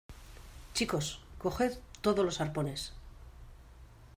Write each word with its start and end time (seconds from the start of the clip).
chicos, 0.73 1.07
coged 1.37 1.73
todos 2.01 2.25
los 2.25 2.41
arpones 2.41 2.81